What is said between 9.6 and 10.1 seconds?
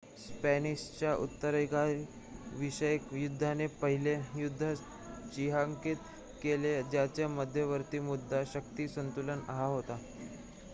होता